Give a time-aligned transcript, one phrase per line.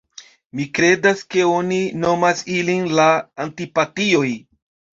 [0.59, 3.07] Mi kredas ke oni nomas ilin la
[3.49, 4.27] Antipatioj."